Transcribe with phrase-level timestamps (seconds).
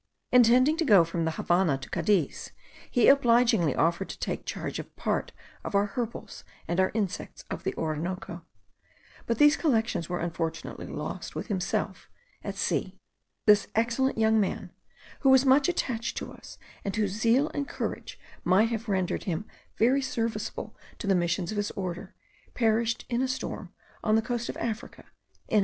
[0.31, 2.53] Intending to go from the Havannah to Cadiz,
[2.89, 5.31] he obligingly offered to take charge of part
[5.63, 8.43] of our herbals, and our insects of the Orinoco;
[9.27, 12.09] but these collections were unfortunately lost with himself
[12.43, 12.97] at sea.
[13.45, 14.71] This excellent young man,
[15.19, 19.45] who was much attached to us, and whose zeal and courage might have rendered him
[19.77, 22.15] very serviceable to the missions of his order,
[22.55, 23.71] perished in a storm
[24.03, 25.03] on the coast of Africa,
[25.47, 25.59] in 1801.